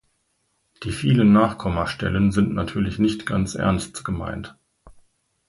Die 0.83 0.91
vielen 0.91 1.31
Nachkommastellen 1.31 2.31
sind 2.31 2.55
natürlich 2.55 2.97
nicht 2.97 3.27
ganz 3.27 3.53
ernst 3.53 4.03
gemeint. 4.03 4.57